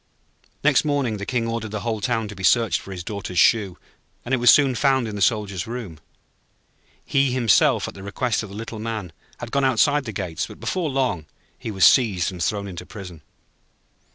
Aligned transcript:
Next 0.63 0.83
morning 0.83 1.17
the 1.17 1.27
King 1.27 1.45
ordered 1.47 1.69
the 1.69 1.81
whole 1.81 2.01
town 2.01 2.27
to 2.27 2.35
be 2.35 2.41
searched 2.43 2.81
for 2.81 2.91
his 2.91 3.03
Daughter's 3.03 3.37
shoe, 3.37 3.77
and 4.25 4.33
it 4.33 4.37
was 4.37 4.49
soon 4.49 4.73
found 4.73 5.07
in 5.07 5.15
the 5.15 5.21
Soldier's 5.21 5.67
room. 5.67 5.99
He 7.05 7.31
himself, 7.33 7.87
at 7.87 7.93
the 7.93 8.01
request 8.01 8.41
of 8.41 8.49
the 8.49 8.55
Little 8.55 8.79
Man, 8.79 9.13
had 9.37 9.51
gone 9.51 9.63
outside 9.63 10.05
the 10.05 10.11
gates; 10.11 10.47
but 10.47 10.59
before 10.59 10.89
long 10.89 11.27
he 11.55 11.69
was 11.69 11.85
seized 11.85 12.31
and 12.31 12.41
thrown 12.43 12.67
into 12.67 12.83
prison. 12.83 13.21